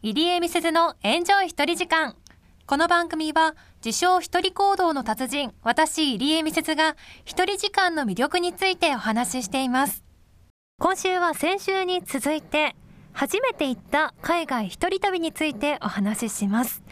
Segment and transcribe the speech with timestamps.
[0.00, 2.14] 入江美鈴のエンジョイ一人時間。
[2.66, 10.04] この番組は自称一人行動の達人、私入江美鈴が一人時間の魅力についてお話ししています。
[10.78, 12.76] 今週は先週に続いて
[13.12, 16.84] 初めて行った海外一人旅についてお話しします。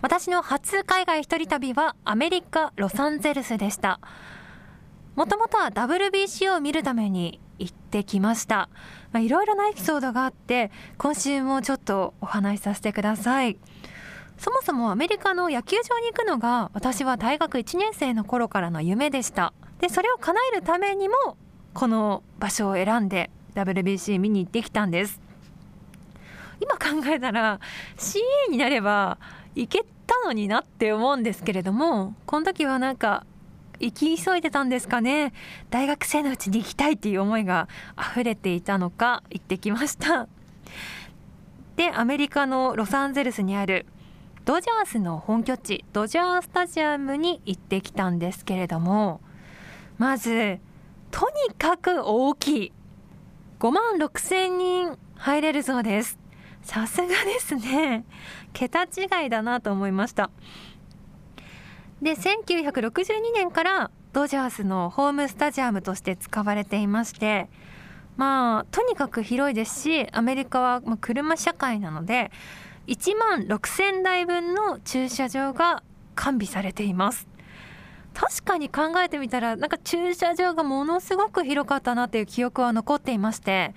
[0.00, 3.98] 私の初海外一人旅はアメリカ・ロサンゼルスでした。
[5.16, 8.68] もともとは WBC を見るために行ってきました。
[9.12, 13.56] まあ、いろいろなエピソードがあって、今週もちょっとお話しさせてください。
[14.38, 19.52] そもそもアメリカの野球場に行くのが私は大学1年生の頃からの夢でした。
[19.80, 21.14] で、それを叶えるためにも
[21.72, 25.20] この場所を選んで WBC 見に行ってきたんです。
[26.60, 27.60] 今考えたら
[27.96, 29.18] CA になれば
[29.54, 33.26] 行けたのになって思うんですけれどもこの時はなんか
[33.80, 35.32] 行き急いでたんですかね。
[35.70, 40.28] 大学生のうちに行きたいっていう思いが溢れていたのか行ってきました。
[41.76, 43.86] でアメリカのロサンゼルスにある
[44.44, 49.20] ドジャースの本拠地ドジャースタジアムに行ってきたんですけれども
[49.98, 50.60] まず
[51.10, 52.72] とにかく大きい。
[53.60, 56.18] 5万6千人入れるそうです。
[56.62, 58.04] さすがですね。
[58.52, 60.30] 桁違いだなと思いました。
[62.02, 67.48] で1962年からドジャースのホームスタジアムとして使われていまして
[68.16, 72.30] まあとにかく広いですしアメリカは車社会なので
[72.86, 75.82] 1万6000台分の駐車場が
[76.14, 77.26] 完備されています。
[78.14, 83.74] 確かに考えてみたらなんか駐車場がものすごく広かったなっていう記憶は残っていまして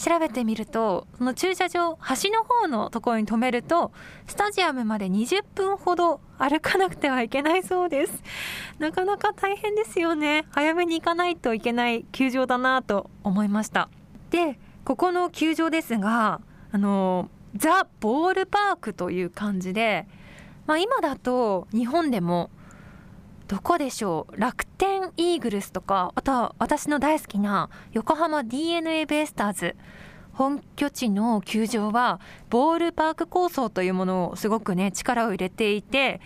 [0.00, 3.92] 調べてみるとその駐車場端の方のところに止めると
[4.26, 8.22] スタジアムまで20分ほど歩かなくてはいけないそうです。
[8.78, 10.46] なかなか大変ですよね。
[10.52, 13.90] 早めに行かないといけない球場だなと思いました。
[14.30, 16.40] でここの球場ですが
[16.72, 20.06] あのザ・ボールパークという感じで、
[20.66, 22.48] まあ、今だと日本でも
[23.50, 24.40] どこでしょう？
[24.40, 29.76] 楽天イーグルスとかあとは私の大好きな横浜 d n a ベイスターズ。
[30.34, 36.20] 本拠地の球場はボールパーク構想というものをすごくね力を入れていて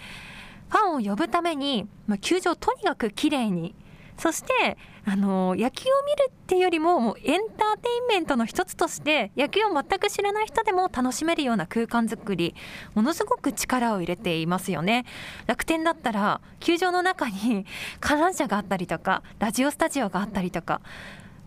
[0.68, 3.74] ファンを呼ぶために、ま、球場をとにかく綺麗に
[4.19, 4.76] そして
[5.06, 12.54] あの野球を見るっていうよりももうエンターテインメントの一つとして野球を全く知らない人でも楽しめるような空間づくり
[12.94, 15.04] ものすごく力を入れていますよね。
[15.47, 17.66] 楽天だったら球場の中に
[18.00, 20.81] 観覧車があったりとかラジオスタジオがあったりとか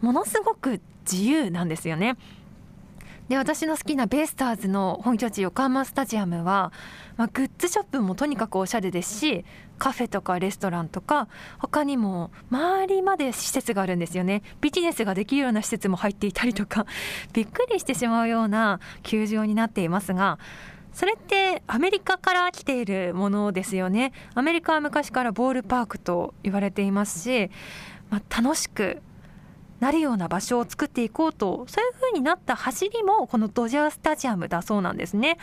[0.01, 2.15] ものすごく自由なんですよね。
[3.29, 6.71] で私の好きなベイスターズの本拠地横浜スタジアムは、
[7.17, 9.43] まあ、グッズショップもとにかくおしゃれですし
[9.77, 11.27] カフェとかレストランとか
[11.59, 14.41] 他にも周りまで施設があるんですよね。
[14.61, 16.85] ビジネスができるような施設も入っていたりとか
[17.33, 20.39] びっくりしてしまうような球場になっていますが
[20.93, 24.13] それってアメリカから来ているものですよね。
[24.33, 27.51] アメリカは昔からボールパークと言われていますし、
[28.09, 29.01] まあ、楽しく
[29.79, 35.37] なるような場所を作っていこうとそういう風になった走りもこのドジャースタジアムだそうなんですね。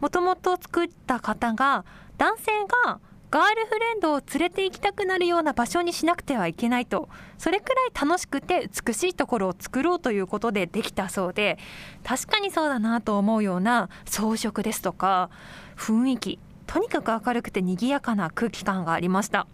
[0.00, 1.84] もともと作った方が
[2.16, 2.52] 男性
[2.84, 3.00] が
[3.30, 7.08] ガールフレンドを連れて行きたくなるような場所にしなくてはいけないと。
[7.38, 11.58] それくらい楽しくて美しいところを作ろうということでできたそうで
[12.02, 15.30] 確かにそうだなと思うような装飾ですとか
[15.76, 16.38] 雰囲気。
[16.66, 19.46] とにかく明るくて賑やかな空気感がありました。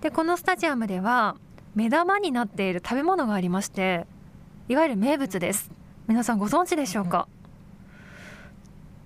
[0.00, 1.36] でこのスタジアムでは
[1.76, 4.06] 目玉になっている食べ物がありまして
[4.66, 5.70] いわゆる名物です
[6.08, 7.28] 皆さんご存知でしょうか？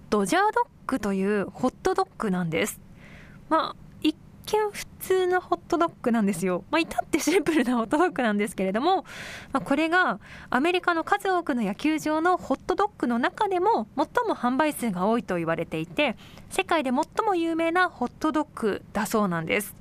[0.08, 2.80] ドジャードッグというホットドッグなんです
[3.48, 4.14] まあ一
[4.46, 6.64] 見普通のホットドッグなんですよ。
[6.70, 9.04] まあ、至ってシンプルなホットドッグなんですけれども、
[9.52, 16.16] まあ、これがアメリカの数多くの野球場のホットドッグの中でも最も販売数が多いと言われていて
[16.50, 19.74] 世界で最も有名なホットドッグだそうなんです。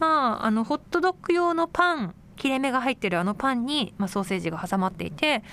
[0.00, 5.44] まあ、あのホットドッグ用のパン切れ目が入ってるあのパンに、まあ、ソーセージが挟まっていて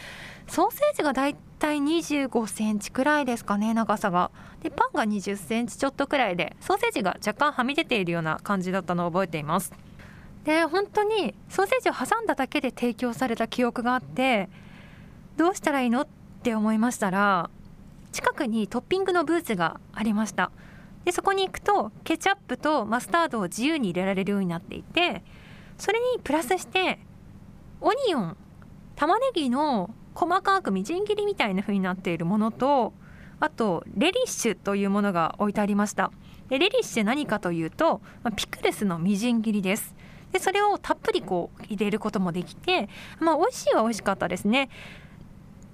[0.48, 4.32] ソーセージがだいたい25センチくらいですかね長さが。
[4.64, 9.74] でパンが20センチちょっとくらいでソーセージが若干はみ出ているような感じだったのを覚えています。
[10.46, 14.48] で本当にソーセージを挟んだだけで提供された記憶があって
[15.36, 16.04] どうしたらいいの？
[16.04, 16.08] っ
[16.42, 17.50] て思いましたら
[18.14, 20.52] 近くにトッピングのブーツがありました。
[21.08, 25.24] でそこに行くとケチャップとマスタードを自由に入れられるようになっていて
[25.78, 27.00] それにプラスして
[27.80, 28.38] オニオン
[28.98, 32.92] 玉ねぎの細かくみじん切りみたいな風になっているものと
[33.40, 36.12] あとレリッシュというものが置いてありました。
[36.50, 38.02] でレリッシュ何かというと、
[38.36, 39.96] ピクルスのみじん切りです。
[40.32, 42.90] でそれをたっぷりこう入れることもできて
[43.20, 44.70] まあ美味しいは美味しかったですね。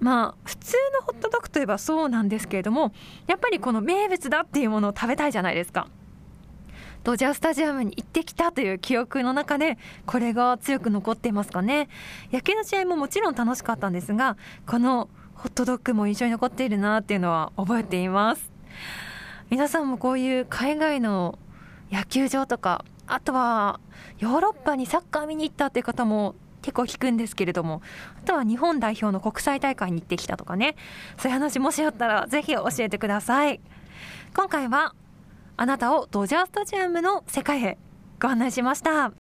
[0.04, 2.92] まあ普通のホットドッグといえばそうなんですけれども
[3.26, 5.88] やっぱりこの名物だっていうものを食べたいじゃないですか。
[7.04, 11.90] ドジャースタジアムに行ってきたという記憶の中でこれが強く残っていますかね
[12.32, 18.50] 野球の試合ももちろん楽しかったんですがこのホットドッグも印象に残っているなっていうのは覚えています
[19.50, 21.38] 皆さんもこういう海外の
[21.92, 23.80] 野球場とかあとは
[24.18, 27.82] ヨーロッパにサッカー見に行ったっていう方も結構聞くんですけれども
[28.18, 30.76] あとは日本代表の国際大会に行ってきたとかね。
[31.18, 33.60] そういう話もしあったらぜひ教えてください。
[34.34, 34.94] 今回は
[35.56, 37.78] あなたをドジャースタジアムの世界へ
[38.20, 39.23] ご案内しました。